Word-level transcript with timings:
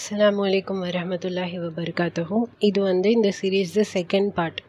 அஸ்லாம் 0.00 0.38
அலைக்கும் 0.44 0.78
வரமத்துல்லாஹி 0.84 1.56
வபர்காத்துஹு 1.62 2.36
இது 2.68 2.78
வந்து 2.88 3.08
இந்த 3.16 3.30
சீரீஸ் 3.38 3.72
செகண்ட் 3.94 4.30
பார்ட் 4.36 4.60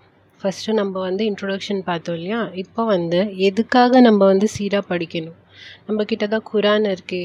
ஃபஸ்ட்டு 0.42 0.76
நம்ம 0.80 0.94
வந்து 1.06 1.24
இன்ட்ரொடக்ஷன் 1.32 1.80
பார்த்தோம் 1.90 2.18
இல்லையா? 2.20 2.40
இப்போ 2.64 2.82
வந்து 2.92 3.20
எதுக்காக 3.48 4.02
நம்ம 4.08 4.20
வந்து 4.32 4.48
சீராக 4.56 4.84
படிக்கணும்? 4.90 5.38
நம்ம 5.88 6.06
கிட்ட 6.12 6.28
தான் 6.34 6.46
குரான் 6.52 6.88
இருக்கே 6.94 7.24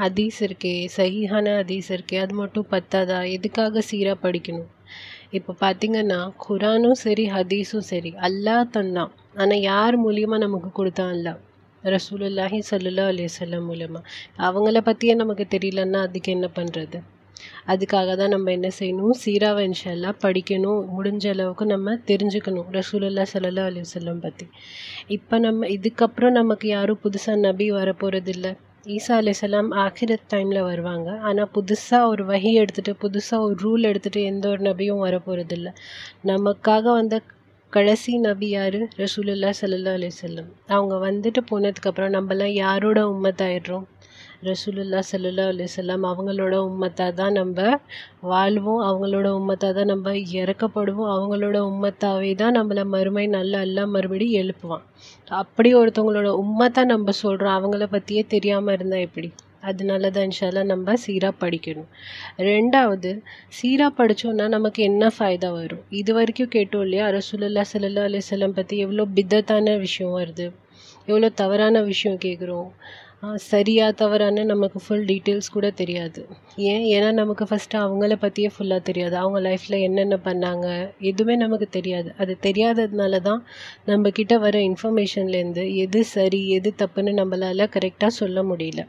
ஹதீஸ் 0.00 0.38
இருக்கே 0.46 0.74
சஹிஹான 0.96 1.54
ஹதீஸ் 1.60 1.90
இருக்கே 1.96 2.18
அது 2.24 2.34
மட்டும் 2.42 2.68
பத்தாதா? 2.74 3.18
எதுக்காக 3.36 3.82
சீராக 3.90 4.18
படிக்கணும்? 4.26 4.70
இப்போ 5.30 5.54
பார்த்தீங்கன்னா 5.64 6.20
குரானும் 6.46 6.98
சரி 7.04 7.26
ஹதீஸும் 7.36 7.88
சரி 7.92 8.12
அல்லாஹ் 8.28 8.70
தந்தான் 8.76 9.12
ஆனால் 9.42 9.66
யார் 9.70 9.96
மூலியமாக 10.06 10.44
நமக்கு 10.46 10.70
கொடுத்தான் 10.80 11.12
அல்லாஹ்? 11.16 11.38
ரசூலுல்லாஹி 11.84 12.60
சல்லா 12.70 13.04
அலையம் 13.12 13.68
மூலமாக 13.70 14.08
அவங்கள 14.48 14.80
பற்றியே 14.88 15.14
நமக்கு 15.22 15.46
தெரியலன்னா 15.56 16.00
அதுக்கு 16.08 16.30
என்ன 16.38 16.48
பண்ணுறது 16.58 16.98
அதுக்காக 17.68 18.16
தான் 18.16 18.32
நம்ம 18.34 18.52
என்ன 18.52 18.68
செய்யணும்? 18.78 19.14
சீராவை 19.24 19.62
இன்ஷல்லா 19.68 20.10
படிக்கணும். 20.24 20.80
முடிஞ்ச 20.96 21.24
அளவுக்கு 21.34 21.66
நம்ம 21.74 21.96
தெரிஞ்சுக்கணும். 22.10 22.68
ரசூலுல்லா 22.78 23.26
சல்லா 23.34 23.64
செல்லம் 23.94 24.22
பற்றி 24.26 24.46
இப்போ 25.08 25.38
நம்ம 25.38 25.68
இதுக்கப்புறம் 25.76 26.36
நமக்கு 26.40 26.68
யாரும் 26.68 27.02
புதுசாக 27.04 27.44
நபி 27.48 27.66
வரப்போகிறது 27.80 28.32
இல்லை 28.36 28.52
ஈசா 28.96 29.14
அலைசலாம் 29.20 29.70
ஆகிரத் 29.84 30.26
டைமில் 30.32 30.66
வருவாங்க. 30.68 31.08
ஆனால் 31.28 31.50
புதுசாக 31.54 32.10
ஒரு 32.12 32.24
வகி 32.24 32.50
எடுத்துகிட்டு 32.62 32.92
புதுசாக 33.04 33.46
ஒரு 33.46 33.56
ரூல் 33.64 33.88
எடுத்துகிட்டு 33.90 34.20
எந்த 34.32 34.44
ஒரு 34.48 34.62
நபியும் 34.68 35.02
வரப்போகிறதில்ல 35.06 35.70
நமக்காக 36.30 36.84
வந்த 36.98 37.16
கடைசி 37.72 38.12
நபி 38.26 38.48
யார்? 38.48 38.78
ரசூலுல்லா 39.02 39.50
சல்லா 39.60 39.92
அலிசல்லம் 39.98 40.50
அவங்க 40.74 40.94
வந்துட்டு 41.06 41.40
போனதுக்கப்புறம் 41.50 42.14
நம்மலாம் 42.16 42.54
யாரோட 42.62 43.00
உம்மத்தாயிடுறோம்? 43.14 43.86
ரசூலுல்லா 44.42 45.00
சல்லா 45.10 45.44
அலிசல்லாம் 45.52 46.04
அவங்களோட 46.10 46.54
உம்மத்தாக 46.68 47.12
தான் 47.14 47.32
நம்ம 47.32 47.78
வாழ்வோம். 48.20 48.82
அவங்களோட 48.88 49.28
உம்மத்தாக 49.38 49.72
தான் 49.72 49.90
நம்ம 49.92 50.12
இறக்கப்படுவோம். 50.40 51.10
அவங்களோட 51.16 51.58
உம்மத்தாவே 51.70 52.34
தான் 52.34 52.56
நம்மளை 52.58 52.84
மறுமை 52.84 53.26
நல்ல 53.26 53.60
எல்லாம் 53.60 53.90
மறுபடியும் 53.90 54.38
எழுப்புவான். 54.42 54.84
அப்படி 55.30 55.74
ஒருத்தவங்களோட 55.74 56.30
உம்மத்தை 56.44 56.84
நம்ம 56.84 57.10
சொல்கிறோம் 57.10 57.56
அவங்கள 57.58 57.86
பற்றியே 57.86 58.26
தெரியாமல் 58.26 58.74
இருந்தால் 58.74 59.00
எப்படி? 59.00 59.30
அதனால 59.60 60.10
தான் 60.10 60.30
இன்ஷால்லாம் 60.30 60.64
நம்ம 60.64 60.96
சீராக 60.96 61.34
படிக்கணும். 61.44 61.88
ரெண்டாவது 62.38 63.10
சீராக 63.48 63.92
படித்தோன்னா 64.00 64.48
நமக்கு 64.48 64.82
என்ன 64.82 65.10
ஃபைதா 65.18 65.50
வரும்? 65.52 65.82
இது 65.90 66.14
வரைக்கும் 66.14 66.48
கேட்டோம் 66.48 66.82
இல்லையா? 66.82 67.06
ரசூலுல்லா 67.18 67.64
சல்லா 67.72 68.04
அலிசல்லம் 68.10 68.54
பற்றி 68.54 68.78
எவ்வளோ 68.78 69.06
பித்தத்தான 69.16 69.78
விஷயம் 69.78 70.14
வருது? 70.20 70.46
எவ்வளோ 71.08 71.28
தவறான 71.28 71.82
விஷயம் 71.82 72.18
கேட்குறோம்? 72.24 72.70
சரியா 73.22 73.90
தவறான 73.90 74.44
நமக்கு 74.44 74.80
ஃபுல் 74.80 75.04
டீட்டெயில்ஸ் 75.04 75.52
கூட 75.52 75.70
தெரியாது. 75.70 76.20
ஏன்? 76.56 76.82
ஏன்னா 76.94 77.12
நமக்கு 77.12 77.44
ஃபஸ்ட்டு 77.44 77.76
அவங்கள 77.78 78.14
பற்றியே 78.14 78.50
ஃபுல்லாக 78.58 78.82
தெரியாது. 78.82 79.16
அவங்க 79.16 79.40
லைஃப்பில் 79.40 79.80
என்னென்ன 79.80 80.16
பண்ணாங்க 80.24 80.66
எதுவுமே 81.00 81.36
நமக்கு 81.36 81.68
தெரியாது. 81.68 82.14
அது 82.18 82.36
தெரியாததுனால 82.42 83.20
தான் 83.20 83.42
நம்ம 83.84 84.10
வர 84.38 84.58
இன்ஃபர்மேஷன்லேருந்து 84.58 85.74
எது 85.76 86.04
சரி 86.04 86.48
எது 86.48 86.74
தப்புன்னு 86.78 87.14
நம்மளால் 87.20 87.72
கரெக்டாக 87.76 88.06
சொல்ல 88.06 88.42
முடியல. 88.42 88.82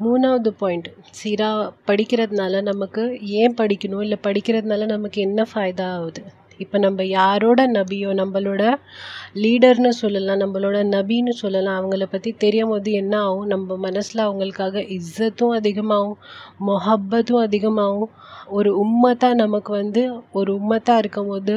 மூணாவது 0.00 0.48
பாயிண்ட் 0.48 0.88
சீராக 1.10 1.72
படிக்கிறதுனால 1.86 2.62
நமக்கு 2.62 3.02
ஏன் 3.22 3.54
படிக்கணும்? 3.54 4.02
இல்லை 4.02 4.18
படிக்கிறதுனால 4.22 4.86
நமக்கு 4.86 5.20
என்ன 5.20 5.46
ஃபைதா 5.54 5.88
ஆகுது? 5.98 6.22
இப்போ 6.58 6.78
நம்ம 6.78 7.04
யாரோட 7.04 7.60
நபியோ 7.68 8.10
நம்மளோட 8.20 8.62
லீடர்னு 9.34 9.88
சொல்லலாம் 9.88 10.42
நம்மளோட 10.42 10.78
நபின்னு 10.94 11.32
சொல்லலாம் 11.42 11.78
அவங்கள 11.80 12.04
பற்றி 12.04 12.30
தெரியும் 12.32 12.68
போது 12.68 12.92
என்ன 12.92 13.14
ஆகும்? 13.20 13.46
நம்ம 13.46 13.76
மனசில் 13.76 14.26
அவங்களுக்காக 14.26 14.84
இஸ்ஸத்தும் 14.96 15.54
அதிகமாகும் 15.54 16.18
மொஹப்பத்தும் 16.66 17.44
அதிகமாகும். 17.46 18.10
ஒரு 18.48 18.70
உம்மத்தாக 18.84 19.34
நமக்கு 19.34 19.72
வந்து 19.72 20.02
ஒரு 20.32 20.52
உம்மத்தாக 20.60 20.98
இருக்கும் 20.98 21.26
போது 21.26 21.56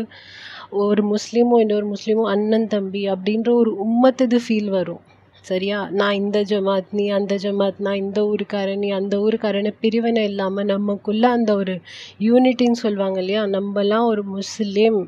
ஒரு 0.69 1.03
முஸ்லீமும் 1.13 1.59
இன்னொரு 1.59 1.87
முஸ்லீமும் 1.93 2.31
அண்ணன் 2.36 2.67
தம்பி 2.67 3.03
அப்படின்ற 3.11 3.49
ஒரு 3.53 3.71
உம்மத்தது 3.86 4.39
ஃபீல் 4.45 4.69
வரும். 4.69 5.02
சரியா? 5.47 5.80
நான் 5.91 6.13
இந்த 6.13 6.39
ஜமாத் 6.41 6.91
நீ 6.91 7.05
அந்த 7.09 7.35
ஜமாத் 7.35 7.80
நான் 7.80 7.95
இந்த 7.95 8.19
ஊருக்காரன் 8.23 8.77
நீ 8.77 8.89
அந்த 8.89 9.15
ஊருக்காரன்னு 9.17 9.71
பிரிவினை 9.80 10.23
இல்லாமல் 10.23 10.65
நமக்குள்ளே 10.65 11.27
அந்த 11.27 11.52
ஒரு 11.55 11.73
யூனிட்டின்னு 12.19 12.83
சொல்லுவாங்க 12.83 13.19
இல்லையா? 13.19 13.43
நம்மலாம் 13.55 14.05
ஒரு 14.05 14.23
முஸ்லீம். 14.36 14.99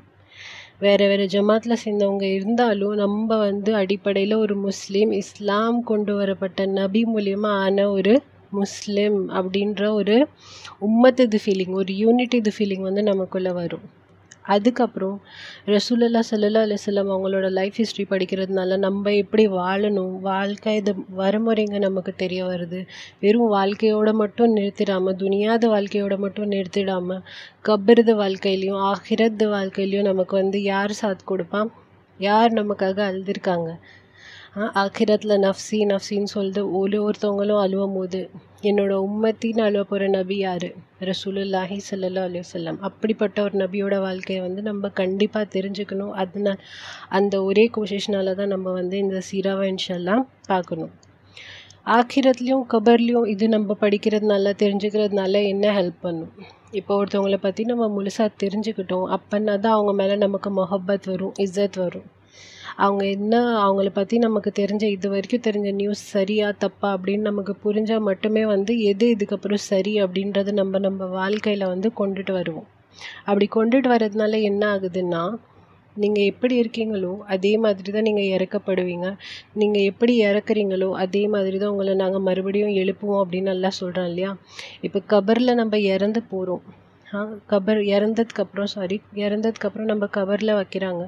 வேறு 0.80 1.06
வேறு 1.08 1.26
ஜமாத்தில் 1.36 1.82
சேர்ந்தவங்க 1.86 2.26
இருந்தாலும் 2.34 2.96
நம்ம 2.96 3.38
வந்து 3.38 3.72
அடிப்படையில் 3.76 4.36
ஒரு 4.36 4.56
முஸ்லீம். 4.58 5.12
இஸ்லாம் 5.22 5.80
கொண்டு 5.84 6.16
வரப்பட்ட 6.16 6.66
நபி 6.80 7.02
மூலியமாக 7.16 7.62
ஆன 7.66 7.88
ஒரு 7.92 8.14
முஸ்லீம் 8.52 9.18
அப்படின்ற 9.30 9.82
ஒரு 9.92 10.16
உம்மத்து 10.88 11.40
ஃபீலிங் 11.44 11.76
ஒரு 11.82 11.94
யூனிட் 12.04 12.38
இது 12.42 12.52
ஃபீலிங் 12.58 12.86
வந்து 12.90 13.04
நமக்குள்ளே 13.04 13.52
வரும். 13.52 13.86
அதுக்கப்புறம் 14.50 15.18
ரசூலல்லா 15.68 16.22
சல்லா 16.30 16.62
அலிஸ்லாம் 16.68 17.12
அவங்களோட 17.14 17.48
லைஃப் 17.52 17.78
ஹிஸ்ட்ரி 17.78 18.06
படிக்கிறதுனால 18.10 18.78
நம்ம 18.80 19.14
எப்படி 19.16 19.46
வாழணும்? 19.56 20.14
வாழ்க்கை 20.24 20.74
இது 20.76 20.92
வரமுறைங்க 21.18 21.80
நமக்கு 21.80 22.14
தெரிய 22.16 22.42
வருது. 22.46 22.80
வெறும் 23.22 23.54
வாழ்க்கையோட 23.54 24.12
மட்டும் 24.22 24.56
நிறுத்திடாமல் 24.58 25.20
துனியாத 25.24 25.64
வாழ்க்கையோட 25.76 26.18
மட்டும் 26.20 26.52
நிறுத்திடாமல் 26.52 27.24
கபிரது 27.66 28.16
வாழ்க்கையிலையும் 28.24 28.82
ஆகிரது 28.92 29.48
வாழ்க்கையிலையும் 29.56 30.10
நமக்கு 30.12 30.36
வந்து 30.42 30.60
யார் 30.66 31.00
சாத் 31.02 31.30
கொடுப்பான்? 31.32 31.72
யார் 32.20 32.52
நமக்காக 32.54 32.98
அழுதுருக்காங்க? 33.10 33.70
ஆக்கிரத்தில் 34.58 35.42
நஃப்சி 35.44 35.80
நஃப்சின்னு 35.92 36.32
சொல்லிட்டு 36.36 36.72
ஒரு 36.72 36.98
ஒருத்தவங்களும் 37.06 37.60
அழுவும் 37.64 37.96
போது 37.98 38.30
என்னோட 38.64 38.94
உம்மத்தின்னு 39.08 39.62
அழுவ 39.66 39.84
போகிற 39.84 40.08
நபி 40.08 40.38
யார்? 40.38 40.68
ரசூலுல்லாஹி 41.10 41.78
சல்லா 41.90 42.24
அலி 42.30 42.40
வல்லம் 42.54 42.80
அப்படிப்பட்ட 42.82 43.44
ஒரு 43.44 43.56
நபியோட 43.64 44.00
வாழ்க்கையை 44.00 44.42
வந்து 44.42 44.62
நம்ம 44.62 44.90
கண்டிப்பாக 44.90 45.46
தெரிஞ்சுக்கணும். 45.56 46.12
அதனால் 46.12 46.60
அந்த 47.10 47.44
ஒரே 47.44 47.70
கோஷிஷ்னால 47.78 48.36
தான் 48.36 48.48
நம்ம 48.48 48.72
வந்து 48.72 48.98
இந்த 48.98 49.22
சீராவை 49.30 49.68
இன்ஷெல்லாம் 49.74 50.28
பார்க்கணும். 50.48 50.92
ஆக்கிரத்துலேயும் 51.88 52.66
கபர்லேயும் 52.74 53.26
இது 53.26 53.48
நம்ம 53.50 53.78
படிக்கிறதுனால 53.82 54.54
தெரிஞ்சுக்கிறதுனால 54.64 55.48
என்ன 55.48 55.74
ஹெல்ப் 55.80 56.02
பண்ணும்? 56.02 56.34
இப்போ 56.72 56.94
ஒருத்தவங்களை 57.02 57.38
பற்றி 57.38 57.64
நம்ம 57.64 57.88
முழுசாக 57.98 58.30
தெரிஞ்சுக்கிட்டோம். 58.46 59.08
அப்போன்னா 59.18 59.60
தான் 59.60 59.72
அவங்க 59.72 59.94
மேலே 59.94 60.16
நமக்கு 60.16 60.50
மொஹப்பத் 60.50 61.06
வரும் 61.06 61.34
இஸ்ஸத் 61.46 61.76
வரும். 61.76 62.08
அவங்க 62.86 63.04
என்ன 63.16 63.34
அவங்கள 63.64 63.90
பற்றி 63.90 64.16
நமக்கு 64.26 64.52
தெரிஞ்ச 64.60 64.84
இது 64.96 65.08
வரைக்கும் 65.14 65.46
தெரிஞ்ச 65.48 65.70
நியூஸ் 65.80 66.04
சரியா 66.16 66.48
தப்பா 66.64 66.90
அப்படின்னு 66.96 67.30
நமக்கு 67.30 67.54
புரிஞ்சால் 67.66 68.06
மட்டுமே 68.10 68.44
வந்து 68.54 68.74
எது 68.92 69.08
இதுக்கப்புறம் 69.16 69.64
சரி 69.72 69.94
அப்படின்றத 70.04 70.54
நம்ம 70.62 70.80
நம்ம 70.88 71.08
வாழ்க்கையில் 71.20 71.72
வந்து 71.74 71.90
கொண்டுட்டு 72.00 72.34
வருவோம். 72.40 72.68
அப்படி 73.30 73.48
கொண்டுட்டு 73.58 73.90
வர்றதுனால 73.96 74.42
என்ன 74.50 74.64
ஆகுதுன்னா 74.76 75.24
நீங்கள் 75.96 76.28
எப்படி 76.32 76.56
இருக்கீங்களோ 76.64 77.14
அதே 77.36 77.52
மாதிரி 77.64 77.90
தான் 77.96 78.08
நீங்கள் 78.10 78.32
இறக்கப்படுவீங்க. 78.36 79.08
நீங்கள் 79.62 79.88
எப்படி 79.92 80.14
இறக்குறீங்களோ 80.30 80.90
அதே 81.04 81.24
மாதிரி 81.34 81.58
தான் 81.58 81.74
உங்களை 81.74 81.96
நாங்கள் 82.04 82.26
மறுபடியும் 82.28 82.76
எழுப்புவோம் 82.82 83.22
அப்படின்னு 83.24 83.52
நல்லா 83.54 83.72
சொல்கிறோம் 83.82 84.10
இல்லையா? 84.12 84.32
இப்போ 84.88 85.02
கபரில் 85.14 85.60
நம்ம 85.62 85.80
இறந்து 85.94 86.22
போகிறோம் 86.34 86.64
கபர் 87.50 87.80
இறந்ததுக்கப்புறம் 87.90 88.70
சாரி 88.74 89.02
இறந்ததுக்கப்புறம் 89.16 89.90
நம்ம 89.92 90.08
கபரில் 90.18 90.52
வைக்கிறாங்க. 90.56 91.04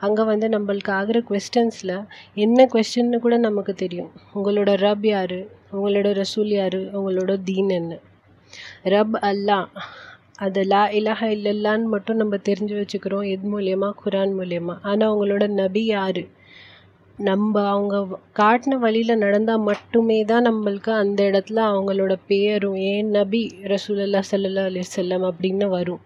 அங்கே 0.00 0.22
வந்து 0.22 0.48
நம்மளுக்கு 0.48 0.90
ஆகிற 0.90 1.18
கொஸ்டின்ஸில் 1.30 1.94
என்ன 2.36 2.66
கொஸ்டின்னு 2.74 3.18
கூட 3.18 3.36
நமக்கு 3.38 3.74
தெரியும். 3.74 4.10
உங்களோட 4.34 4.70
ரப் 4.76 5.06
யார்? 5.06 5.38
உங்களோட 5.72 6.08
ரசூல் 6.12 6.52
யார்? 6.54 6.80
உங்களோட 6.92 7.42
தீன் 7.44 7.68
என்ன? 7.70 7.98
ரப் 8.84 9.16
அல்லா. 9.22 9.58
அது 10.38 10.62
லா 10.64 10.82
இலஹ 10.90 11.20
இல்லல்லான்னு 11.30 11.82
மட்டும் 11.82 12.16
நம்ம 12.16 12.36
தெரிஞ்சு 12.48 12.74
வச்சுக்கிறோம் 12.74 13.26
எது 13.28 13.48
மூலியமாக 13.50 13.98
குரான் 14.04 14.34
மூலியமாக 14.38 14.78
ஆனால் 14.82 15.10
அவங்களோட 15.10 15.48
நபி 15.48 15.84
யார்? 15.86 16.22
நம்ம 17.18 17.62
அவங்க 17.68 17.96
காட்டின 18.38 18.78
வழியில் 18.78 19.20
நடந்தால் 19.22 19.66
மட்டுமே 19.68 20.24
தான் 20.24 20.46
நம்மளுக்கு 20.48 20.90
அந்த 20.90 21.20
இடத்துல 21.30 21.60
அவங்களோட 21.72 22.18
பேரும் 22.26 22.74
ஏன் 22.74 23.10
நபி 23.10 23.42
ரசூலல்லா 23.72 24.20
சல்லா 24.30 24.64
அலி 24.70 24.82
செல்லம் 24.96 25.26
அப்படின்னு 25.30 25.68
வரும். 25.68 26.00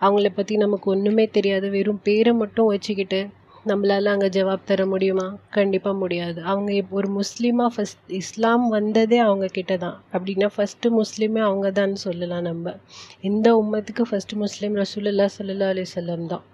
அவங்கள 0.00 0.28
பற்றி 0.28 0.56
நமக்கு 0.56 0.90
ஒன்றுமே 0.90 1.26
தெரியாது. 1.26 1.70
வெறும் 1.70 2.02
பேரை 2.02 2.32
மட்டும் 2.32 2.70
வச்சுக்கிட்டு 2.72 3.20
நம்மளால் 3.66 4.12
அங்கே 4.12 4.28
ஜவாப் 4.28 4.68
தர 4.70 4.86
முடியுமா? 4.86 5.26
கண்டிப்பாக 5.50 5.96
முடியாது. 5.96 6.42
அவங்க 6.42 6.72
இப்போ 6.72 6.96
ஒரு 6.96 7.08
முஸ்லீமாக 7.08 7.70
ஃபஸ்ட் 7.74 8.10
இஸ்லாம் 8.20 8.66
வந்ததே 8.68 9.18
அவங்க 9.18 9.46
கிட்ட 9.46 9.76
தான். 9.76 9.96
அப்படின்னா 10.12 10.48
ஃபஸ்ட்டு 10.56 10.92
முஸ்லீமே 11.00 11.40
அவங்க 11.40 11.70
தான் 11.70 11.94
சொல்லலாம் 11.94 12.42
நம்ம. 12.42 12.74
இந்த 13.20 13.48
உம்மத்துக்கு 13.62 14.04
ஃபஸ்ட்டு 14.10 14.42
முஸ்லீம் 14.44 14.76
ரசூல்லா 14.82 15.28
சல்லா 15.38 15.68
அலி 15.68 15.86
செல்லம் 15.96 16.26
தான். 16.26 16.44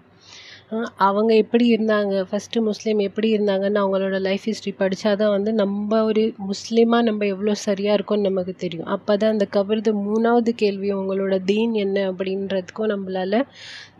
அவங்க 1.05 1.31
எப்படி 1.35 1.65
இருந்தாங்க? 1.75 2.13
ஃபஸ்ட்டு 2.29 2.59
முஸ்லீம் 2.67 2.99
எப்படி 3.07 3.29
இருந்தாங்கன்னு 3.35 3.79
அவங்களோட 3.81 4.17
லைஃப் 4.27 4.45
ஹிஸ்ட்ரி 4.49 4.71
படித்தா 4.81 5.11
தான் 5.21 5.33
வந்து 5.35 5.51
நம்ம 5.53 5.99
ஒரு 6.09 6.23
முஸ்லீமாக 6.49 7.07
நம்ம 7.07 7.25
எவ்வளோ 7.25 7.55
சரியாக 7.63 7.97
இருக்கோன்னு 7.97 8.29
நமக்கு 8.29 8.53
தெரியும். 8.55 8.87
அப்போ 8.95 9.17
தான் 9.17 9.33
அந்த 9.35 9.47
கவர்து 9.57 9.91
மூணாவது 10.05 10.51
கேள்வி 10.63 10.91
உங்களோட 10.93 11.37
தீன் 11.49 11.73
என்ன 11.73 11.97
அப்படின்றதுக்கும் 12.11 12.91
நம்மளால் 12.93 13.39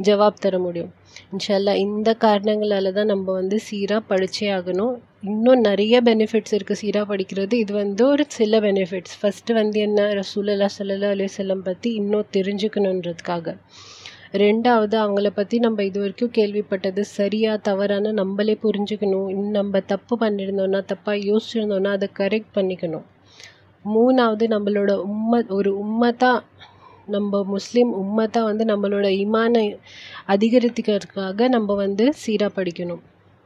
ஜவாப் 0.01 0.41
தர 0.45 0.57
முடியும். 0.59 0.91
இன்ஷால்லா 1.33 1.73
இந்த 1.85 2.09
காரணங்களால 2.25 2.93
தான் 2.99 3.11
நம்ம 3.13 3.27
வந்து 3.31 3.59
சீராக 3.67 4.01
படித்தே 4.11 4.49
ஆகணும். 4.57 4.95
இன்னும் 5.23 5.65
நிறைய 5.69 5.95
பெனிஃபிட்ஸ் 6.09 6.55
இருக்குது 6.57 6.81
சீராக 6.83 7.05
படிக்கிறது. 7.13 7.53
இது 7.53 7.73
வந்து 7.73 8.03
ஒரு 8.07 8.25
சில 8.39 8.59
பெனிஃபிட்ஸ் 8.59 9.17
ஃபஸ்ட்டு 9.21 9.57
வந்து 9.61 9.79
என்ன? 9.79 10.01
ரசூலல்லா 10.21 10.69
சல்லா 10.77 11.27
செல்லம் 11.37 11.65
பற்றி 11.69 11.91
இன்னும் 11.93 12.31
தெரிஞ்சுக்கணுன்றதுக்காக. 12.37 13.55
ரெண்டாவது 14.33 14.95
அவங்கள 14.95 15.29
பற்றி 15.29 15.59
நம்ம 15.59 15.83
இது 15.83 15.99
வரைக்கும் 15.99 16.33
கேள்விப்பட்டது 16.37 17.01
சரியா 17.01 17.55
தவறான 17.55 18.11
நம்மளே 18.11 18.57
புரிஞ்சுக்கணும். 18.63 19.49
நம்ம 19.49 19.79
தப்பு 19.79 20.17
பண்ணியிருந்தோன்னா 20.17 20.79
தப்பாக 20.91 21.17
யோசிச்சிருந்தோன்னா 21.29 21.87
அதை 21.87 22.09
கரெக்ட் 22.19 22.53
பண்ணிக்கணும். 22.55 23.05
மூணாவது 23.85 24.45
நம்மளோட 24.47 24.91
உம்மை 24.91 25.43
ஒரு 25.47 25.71
உம்மத்தா 25.85 26.39
நம்ம 27.07 27.43
முஸ்லீம் 27.43 27.91
உம்மத்தா 28.03 28.41
வந்து 28.43 28.65
நம்மளோட 28.65 29.07
இமானை 29.23 29.79
அதிகரித்துக்கிறதுக்காக 30.27 31.47
நம்ம 31.47 31.75
வந்து 31.75 32.13
சீராக 32.13 32.61
படிக்கணும். 32.61 33.01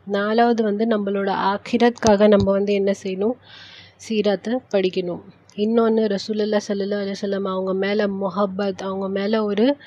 நாலாவது 0.08 0.64
வந்து 0.64 0.86
நம்மளோட 0.86 1.30
ஆக்கிரத்துக்காக 1.52 2.28
நம்ம 2.28 2.52
வந்து 2.52 2.74
என்ன 2.74 2.94
செய்யணும்? 3.04 3.36
சீராத்தை 4.10 4.54
படிக்கணும். 4.74 5.24
இன்னொன்று 5.56 6.04
ரசூலல்லா 6.06 6.60
சல்லா 6.68 6.98
அலுவலம் 7.04 7.48
அவங்க 7.52 7.74
மேலே 7.74 8.04
மொஹப்பத் 8.04 8.82
அவங்க 8.82 9.10
மேலே 9.10 9.38
ஒரு 9.38 9.78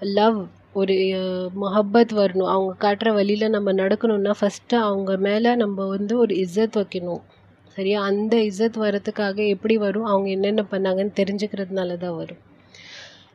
லவ் 0.00 0.46
ஒரு 0.72 0.94
மொஹப்பத் 1.62 2.12
வரணும். 2.12 2.48
அவங்க 2.48 2.72
காட்டுற 2.78 3.14
வழியில் 3.14 3.50
நம்ம 3.50 3.72
நடக்கணும்னா 3.72 4.32
ஃபஸ்ட்டு 4.40 4.74
அவங்க 4.74 5.16
மேலே 5.16 5.54
நம்ம 5.54 5.86
வந்து 5.86 6.18
ஒரு 6.18 6.34
இஸ்ஸத் 6.34 6.76
வைக்கணும். 6.76 7.20
சரியா? 7.68 8.02
அந்த 8.02 8.36
இஸ்ஸத் 8.36 8.76
வரத்துக்காக 8.76 9.48
எப்படி 9.48 9.76
வரும்? 9.76 10.04
அவங்க 10.04 10.28
என்னென்ன 10.28 10.64
பண்ணாங்கன்னு 10.70 11.12
தெரிஞ்சுக்கிறதுனால 11.20 11.96
தான் 11.96 12.16
வரும். 12.16 12.38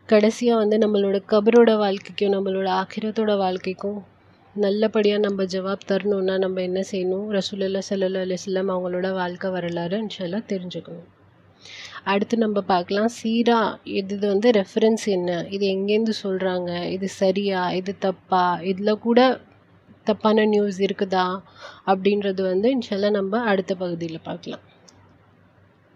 கடைசியாக 0.06 0.66
வந்து 0.66 0.78
நம்மளோட 0.78 1.22
கபரோட 1.30 1.78
வாழ்க்கைக்கும் 1.78 2.34
நம்மளோட 2.34 2.82
ஆக்கிரத்தோட 2.82 3.38
வாழ்க்கைக்கும் 3.38 4.04
நல்லபடியாக 4.56 5.22
நம்ம 5.22 5.44
ஜவாப் 5.44 5.88
தரணுன்னா 5.88 6.38
நம்ம 6.38 6.62
என்ன 6.62 6.84
செய்யணும்? 6.92 7.28
ரசூலுல்லா 7.32 7.82
சல்லா 7.90 8.20
அலிஸ்லாம் 8.26 8.72
அவங்களோட 8.76 9.14
வாழ்க்கை 9.14 9.52
வரலாறு 9.52 10.06
இன்ஷால்லாம் 10.06 10.50
தெரிஞ்சுக்கணும். 10.50 11.15
அடுத்து 12.04 12.38
நம்ம 12.38 12.62
பார்க்கலாம் 12.62 13.10
சீரா 13.24 13.60
இது 13.84 14.28
வந்து 14.28 14.50
ரெஃபரன்ஸ் 14.52 15.06
என்ன? 15.06 15.46
இது 15.50 15.66
எங்கேருந்து 15.68 16.14
சொல்கிறாங்க 16.24 16.92
இது 16.92 17.10
சரியா? 17.10 17.72
இது 17.72 17.96
தப்பா? 18.00 18.60
இதில் 18.62 19.00
கூட 19.00 19.20
தப்பான 20.04 20.46
நியூஸ் 20.46 20.80
இருக்குதா? 20.80 21.28
அப்படின்றது 21.88 22.42
வந்து 22.42 22.78
இன்ஷால்லாம் 22.78 23.18
நம்ம 23.20 23.40
அடுத்த 23.44 23.76
பகுதியில் 23.76 24.20
பார்க்கலாம். 24.24 24.64